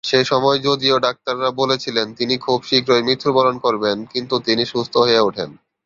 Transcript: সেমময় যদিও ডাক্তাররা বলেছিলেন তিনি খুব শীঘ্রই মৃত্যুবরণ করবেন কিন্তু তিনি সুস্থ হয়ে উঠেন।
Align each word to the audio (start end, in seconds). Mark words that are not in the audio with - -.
সেমময় 0.09 0.59
যদিও 0.59 0.95
ডাক্তাররা 0.99 1.49
বলেছিলেন 1.51 2.07
তিনি 2.13 2.35
খুব 2.37 2.59
শীঘ্রই 2.63 3.05
মৃত্যুবরণ 3.07 3.55
করবেন 3.57 3.97
কিন্তু 4.13 4.35
তিনি 4.47 4.63
সুস্থ 4.65 4.93
হয়ে 4.97 5.25
উঠেন। 5.29 5.49